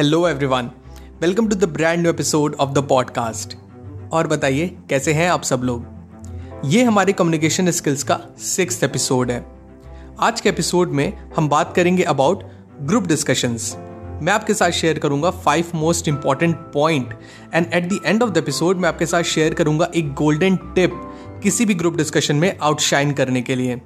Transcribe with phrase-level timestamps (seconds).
[0.00, 0.70] hello everyone
[1.20, 3.56] welcome to the brand new episode of the podcast
[4.12, 5.86] और बताइए, कैसे हैं आप सब लोग?
[6.64, 9.46] ये हमारे कम्युनिकेशन स्किल्स का सिक्स एपिसोड है।
[10.20, 12.44] आज के एपिसोड में हम बात करेंगे अबाउट
[12.82, 13.76] ग्रुप डिस्कशंस
[14.22, 17.18] मैं आपके साथ शेयर करूँगा five most important point
[17.54, 21.00] and at the end of the episode मैं आपके साथ शेयर करूँगा एक गोल्डन टिप
[21.42, 23.82] किसी भी ग्रुप डिस्कशन में आउटशाइन करने के लिए।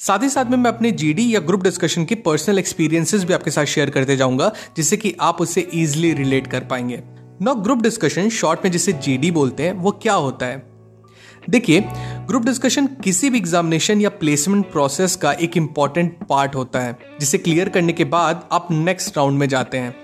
[0.00, 3.50] साथ ही साथ में मैं अपने जीडी या ग्रुप डिस्कशन के पर्सनल एक्सपीरियंसेस भी आपके
[3.50, 7.02] साथ शेयर करते जाऊँगा, जिससे कि आप उससे इजिली रिलेट कर पाएँगे।
[7.42, 10.62] नो ग्रुप डिस्कशन शॉर्ट में जिसे जीडी बोलते हैं, वो क्या होता है?
[11.50, 11.80] देखिए
[12.26, 17.38] ग्रुप डिस्कशन किसी भी एग्जामिनेशन या प्लेसमेंट प्रोसेस का एक इंपॉर्टेंट पार्ट होता है, जिसे
[17.38, 19.94] क्लियर करने के बाद आप नेक्स्ट राउंड में जाते हैं।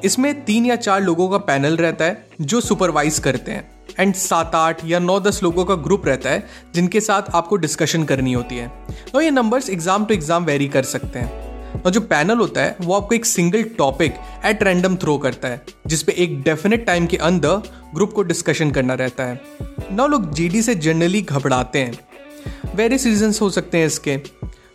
[0.00, 4.54] इसमें तीन या चार लोगों का पैनल रहता है, जो सुपरवाइज करते हैं। एंड सात
[4.54, 8.56] आठ या नौ दस लोगों का ग्रुप रहता है, जिनके साथ आपको डिस्कशन करनी होती
[8.56, 8.68] है।
[9.12, 12.76] तो ये numbers exam to exam vary कर सकते हैं। और जो पैनल होता है,
[12.80, 14.14] वो आपको एक single topic
[14.44, 18.94] at random throw करता है, जिसपे एक डेफिनेट टाइम के अंदर ग्रुप को डिस्कशन करना
[18.94, 19.40] रहता है।
[19.92, 21.98] नौ लोग जीडी से जनरली घबराते हैं।
[22.74, 24.18] वेरियस रीजन हो सकते हैं इसके।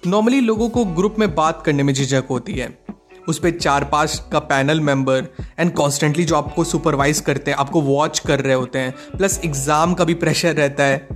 [0.08, 2.67] नॉर्मली लोगों को ग्रुप में बात करने में झिझक होती है।
[3.30, 5.27] उस पर चार पाँच का पैनल मेंबर
[5.59, 9.94] एंड कॉन्स्टेंटली जो आपको सुपरवाइज करते हैं, आपको वॉच कर रहे होते हैं प्लस एग्ज़ाम
[9.94, 11.08] का भी प्रेशर रहता है।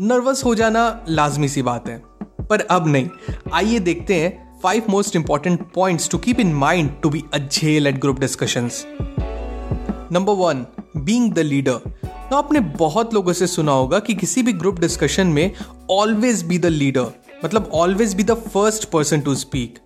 [0.00, 2.02] नर्वस हो जाना लाजमी सी बात है।
[2.42, 3.08] पर अब नहीं।
[3.54, 7.86] आइए देखते हैं five most important points to keep in mind to be a zeal
[7.86, 8.84] at group discussions
[10.12, 10.66] number one
[10.96, 11.90] being the leader
[12.30, 15.50] तो आपने बहुत लोगों से सुना होगा कि किसी भी ग्रुप डिस्कशन में
[15.90, 17.12] ऑलवेज बी द लीडर
[17.44, 19.78] मतलब always be the first person to speak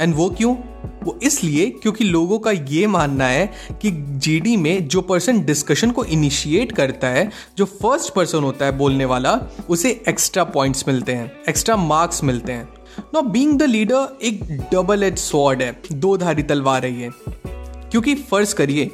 [0.00, 0.54] and वो क्यों?
[1.02, 3.52] वो इसलिए क्योंकि लोगों का ये मानना है
[3.82, 8.78] कि जीडी में जो पर्सन डिस्कशन को इनिशिएट करता है, जो फ़र्स्ट पर्सन होता है
[8.78, 9.38] बोलने वाला,
[9.70, 12.68] उसे एक्स्ट्रा पॉइंट्स मिलते हैं एक्स्ट्रा मार्क्स मिलते हैं।
[13.14, 17.10] नो बींग द लीडर एक डबल एज स्वॉर्ड है, दो धारी तलवार है ये।
[17.46, 18.90] क्योंकि फ़र्ज़ करिए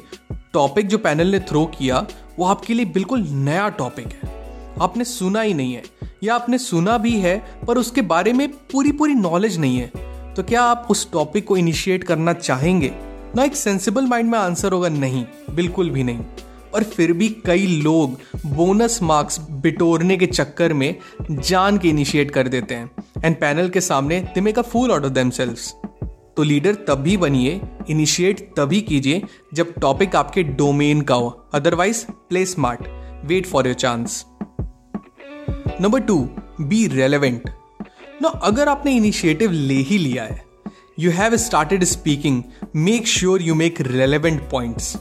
[0.53, 2.07] टॉपिक जो पैनल ने थ्रो किया,
[2.39, 4.37] वो आपके लिए बिल्कुल नया टॉपिक है।
[4.81, 5.83] आपने सुना ही नहीं है,
[6.23, 7.37] या आपने सुना भी है,
[7.67, 10.08] पर उसके बारे में पूरी पूरी नॉलेज नहीं है।
[10.39, 12.91] तो क्या आप उस टॉपिक को इनिशिएट करना चाहेंगे?
[13.35, 16.19] ना, एक सेंसिबल माइंड में आंसर होगा, नहीं, बिल्कुल भी नहीं।
[16.73, 20.95] और फिर भी कई लोग बोनस मार्क्स बिटोरने के चक्कर में
[21.31, 22.91] जान के इनिशिएट कर देते हैं।
[23.25, 25.71] एंड पैनल के सामने they make a fool out of
[26.37, 29.21] तो लीडर तभी बनिए इनिशिएट तभी कीजिए,
[29.53, 32.87] जब टॉपिक आपके डोमेन का हो। Otherwise play smart
[33.25, 34.25] wait for your chance
[35.81, 36.29] number two
[36.61, 37.49] be relevant
[38.21, 40.43] ना अगर आपने इनिशिएटिव ले ही लिया है
[40.99, 42.41] you have started speaking
[42.75, 44.95] make sure you make relevant points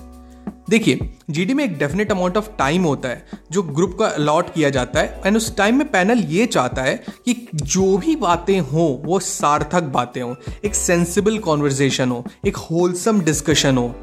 [0.71, 4.71] देखिए जीडी में एक डेफिनेट अमाउंट ऑफ़ टाइम होता है, जो ग्रुप का अलॉट किया
[4.71, 8.89] जाता है एंड उस टाइम में पैनल ये चाहता है कि जो भी बातें हों,
[9.07, 13.95] वो सार्थक बातें हों, एक सेंसिबल कॉन्वर्जेशन हो, एक होलसम डिस्कशन हो।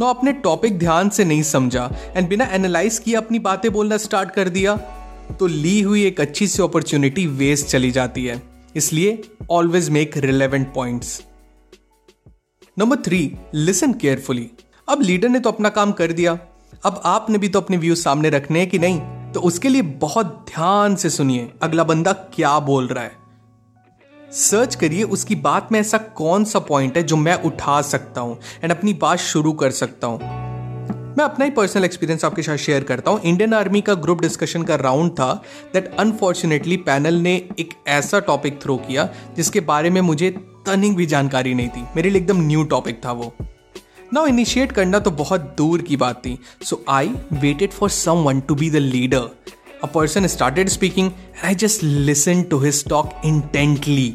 [0.00, 4.30] नो अपने टॉपिक ध्यान से नहीं समझा एंड बिना एनालाइज किए अपनी बातें बोलना स्टार्ट
[4.30, 4.76] कर दिया
[5.40, 8.40] तो ली हुई एक अच्छी सी अपॉर्चुनिटी वेस्ट चली जाती है।
[8.76, 11.20] इसलिए always make relevant points
[12.76, 13.20] number three
[13.54, 14.50] listen carefully
[14.88, 16.38] अब लीडर ने तो अपना काम कर दिया।
[16.84, 19.00] अब आपने भी तो अपने व्यूज़ सामने रखने हैं कि नहीं?
[19.32, 23.20] तो उसके लिए बहुत ध्यान से सुनिए, अगला बंदा क्या बोल रहा है।
[24.32, 28.38] सर्च करिए, उसकी बात में ऐसा कौन सा पॉइंट है जो मैं उठा सकता हूँ
[28.62, 30.20] एंड अपनी बात शुरू कर सकता हूँ।
[31.18, 34.62] मैं अपना ही पर्सनल एक्सपीरियंस आपके साथ शेयर करता हूँ। इंडियन आर्मी का ग्रुप डिस्कशन
[34.62, 35.32] का राउंड था
[35.74, 40.30] दैट अनफॉर्चुनेटली पैनल ने एक ऐसा टॉपिक थ्रो किया जिसके बारे में मुझे
[40.66, 43.32] तनिंग भी जानकारी नहीं थी। मेरे लिए एकदम न्यू टॉपिक था वो।
[44.14, 47.90] नाउ इनिशिएट करना तो बहुत दूर की बात थी। So I waited for
[48.24, 49.28] someone to be the leader
[49.84, 54.14] a person started speaking and I just listen to his talk intently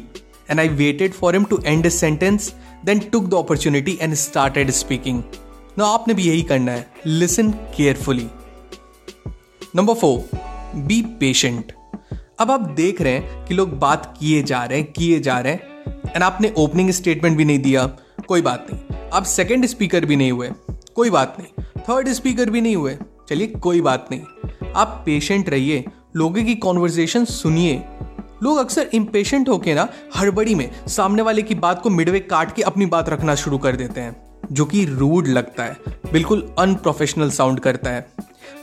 [0.50, 2.52] and I waited for him to end sentence
[2.84, 5.22] then took the opportunity and started speaking
[5.78, 6.90] ना, आपने भी यही करना है.
[7.06, 8.26] Listen carefully
[9.76, 10.38] number four
[10.76, 11.72] be patient
[12.38, 15.52] अब आप देख रहे हैं कि लोग बात किए जा रहे हैं, किए जा रहे
[15.52, 15.60] हैं
[16.14, 17.86] एंड आपने ओपनिंग स्टेटमेंट भी नहीं दिया.
[18.28, 19.10] कोई बात नहीं.
[19.12, 20.50] आप सेकंड स्पीकर भी नहीं हुए.
[20.94, 21.64] कोई बात नहीं.
[21.64, 22.98] थर्ड स्पीकर भी नहीं हुए.
[23.28, 24.20] चलिए, कोई बात नहीं.
[24.76, 25.84] आप पेशेंट रहिए.
[26.16, 27.84] लोगों की कॉन्वर्जेशन सुनिए.
[28.42, 32.62] लोग अक्सर इम्पेशेंट होके ना, हड़बड़ी में सामने वाले की बात को मिडवे काट के
[32.62, 34.27] अपनी बात रखना शुरू कर देते हैं.
[34.52, 35.76] जो कि रूड लगता है,
[36.12, 38.06] बिल्कुल अनप्रोफेशनल साउंड करता है।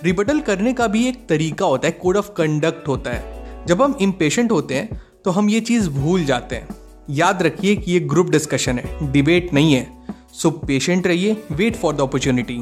[0.03, 3.97] रिबटल करने का भी एक तरीका होता है कोड ऑफ़ कंडक्ट होता है। जब हम
[4.01, 6.75] इम्पेशेंट होते हैं तो हम ये चीज़ भूल जाते हैं।
[7.09, 9.87] याद रखिए कि ये ग्रुप डिस्कशन है डिबेट नहीं है।
[10.33, 12.57] सो पेशेंट रहिए wait for the opportunity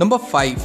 [0.00, 0.56] number five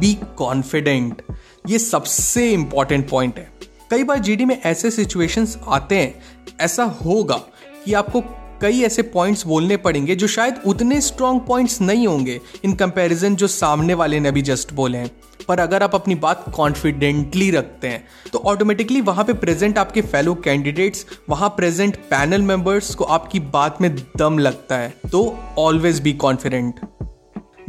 [0.00, 1.22] be confident
[1.68, 3.50] ये सबसे इंपॉर्टेंट पॉइंट है।
[3.90, 6.14] कई बार जीडी में ऐसे सिचुएशंस आते हैं,
[6.60, 7.36] ऐसा होगा
[7.84, 8.20] कि आपको
[8.60, 13.46] कई ऐसे पॉइंट्स बोलने पड़ेंगे जो शायद उतने स्ट्रॉन्ग पॉइंट्स नहीं होंगे इन कंपैरिजन जो
[13.46, 15.10] सामने वाले ने अभी जस्ट बोले हैं।
[15.48, 20.34] पर अगर आप अपनी बात कॉन्फिडेंटली रखते हैं तो ऑटोमेटिकली वहाँ पे प्रेजेंट आपके फेलो
[20.34, 26.12] कैंडिडेट्स वहाँ प्रेजेंट पैनल मेंबर्स को आपकी बात में दम लगता है। तो ऑलवेज बी
[26.12, 26.80] कॉन्फिडेंट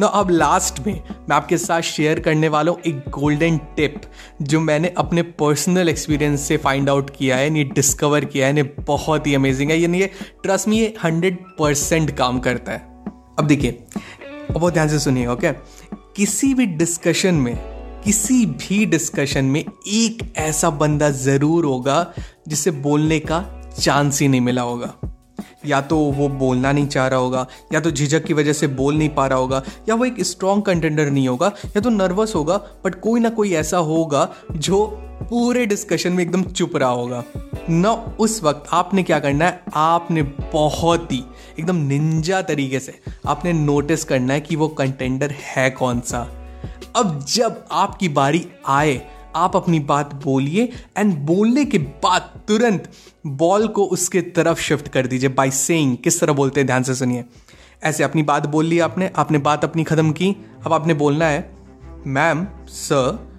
[0.01, 4.01] ना, अब लास्ट में मैं आपके साथ शेयर करने वाला हूँ एक गोल्डन टिप
[4.43, 9.27] जो मैंने अपने पर्सनल एक्सपीरियंस से फाइंड आउट किया है ये डिस्कवर किया है बहुत
[9.27, 10.09] ही अमेजिंग है। यानी ये
[10.43, 12.89] ट्रस्ट में ये हंड्रेड परसेंट काम करता है।
[13.39, 13.83] अब देखिए
[14.51, 15.51] बहुत ध्यान से सुनिए ओके
[16.15, 17.55] किसी भी डिस्कशन में,
[18.03, 22.05] किसी भी डिस्कशन में एक ऐसा बंदा ज़रूर होगा
[22.47, 24.93] जिसे बोलने का चांस ही नहीं मिला होगा।
[25.65, 28.95] या तो वो बोलना नहीं चाह रहा होगा, या तो झिझक की वजह से बोल
[28.95, 32.57] नहीं पा रहा होगा, या वो एक स्ट्रॉन्ग कंटेंडर नहीं होगा, या तो नर्वस होगा
[32.85, 34.85] बट कोई ना कोई ऐसा होगा जो
[35.21, 37.23] पूरे डिस्कशन में एकदम चुप रहा होगा।
[37.69, 37.87] न
[38.19, 39.63] उस वक्त आपने क्या करना है?
[39.75, 40.23] आपने
[40.53, 41.23] बहुत ही
[41.59, 46.27] एकदम निंजा तरीके से आपने नोटिस करना है कि वो कंटेंडर है कौन सा।
[46.95, 49.01] अब जब आपकी बारी आए,
[49.35, 50.63] आप अपनी बात बोलिए
[50.97, 52.91] एंड बोलने के बाद तुरंत
[53.27, 56.67] बॉल को उसके तरफ़ शिफ्ट कर दीजिए बाई सेइंग किस तरह बोलते हैं?
[56.67, 57.25] ध्यान से सुनिए।
[57.83, 61.51] ऐसे अपनी बात बोल ली आपने आपने बात अपनी खत्म की, अब आपने बोलना है
[62.07, 63.29] ma'am sir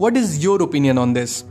[0.00, 1.42] what is your opinion on this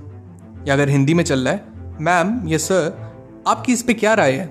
[0.68, 1.64] या अगर हिंदी में चल रहा है
[2.02, 3.14] मैम ये सर
[3.48, 4.46] आपकी इस पर क्या राय है?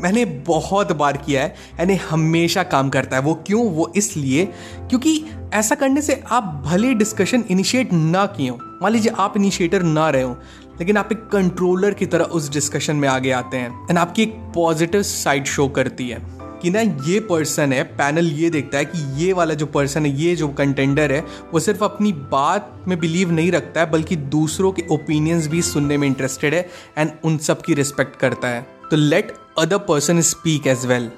[0.00, 3.64] मैंने बहुत बार किया है यानी हमेशा काम करता है। वो क्यों?
[3.64, 4.44] वो इसलिए
[4.80, 5.24] क्योंकि
[5.54, 10.10] ऐसा करने से आप भले डिस्कशन इनिशिएट ना किए हो। मान लीजिए आप इनिशिएटर ना
[10.10, 10.36] रहे हो
[10.82, 14.32] लेकिन आप एक कंट्रोलर की तरह उस डिस्कशन में आगे आते हैं एंड आपकी एक
[14.54, 16.16] पॉजिटिव साइड शो करती है
[16.62, 20.12] कि ना ये पर्सन है पैनल ये देखता है कि ये वाला जो पर्सन है,
[20.22, 21.20] ये जो कंटेंडर है,
[21.52, 25.98] वो सिर्फ़ अपनी बात में बिलीव नहीं रखता है, बल्कि दूसरों के ओपिनियंस भी सुनने
[25.98, 26.68] में इंटरेस्टेड है
[26.98, 31.10] एंड उन सब की रिस्पेक्ट करता है। तो let other person speak as well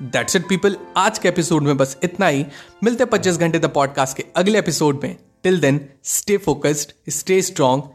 [0.00, 2.44] that's it people आज के एपिसोड में बस इतना ही।
[2.84, 7.90] मिलते पच्चीस घंटे द पॉडकास्ट के अगले एपिसोड में। Till then stay focused stay strong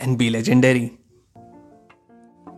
[0.00, 0.90] and be legendary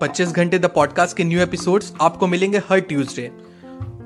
[0.02, 3.30] 25 घंटे द पॉडकास्ट के न्यू एपिसोड्स आपको मिलेंगे हर ट्यूसडे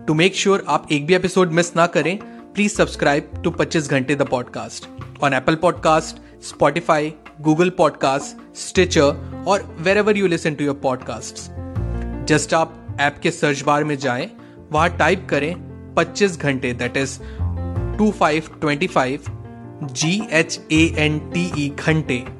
[0.06, 2.18] टू मेक श्योर आप एक भी एपिसोड मिस ना करें
[2.54, 4.86] प्लीज़ सब्सक्राइब टू 25 घंटे the podcast
[5.22, 11.50] on Apple podcast Spotify Google podcast Stitcher और wherever you listen to your podcast
[12.28, 14.30] just आप ऐप के सर्च बार में जाएँ,
[14.72, 15.54] वहाँ टाइप करें
[15.98, 17.18] 25 घंटे that is
[17.98, 19.24] two five twenty five
[19.82, 22.39] G H A N T E घंटे.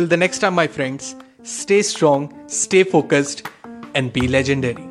[0.00, 3.46] Till the next time, my friends, stay strong, stay focused,
[3.94, 4.89] and be legendary.